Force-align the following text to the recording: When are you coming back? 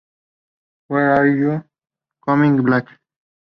When 0.87 0.99
are 1.03 1.27
you 1.27 1.63
coming 2.25 2.65
back? 2.65 2.85